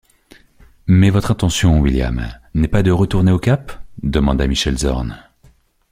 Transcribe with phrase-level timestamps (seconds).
[0.87, 3.71] Mais votre intention, William, n’est pas de retourner au Cap?
[4.01, 5.15] demanda Michel Zorn.